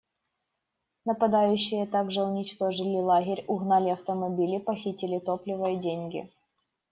[1.05, 6.33] Нападающие также уничтожили лагерь, угнали автомобили, похитили топливо и деньги.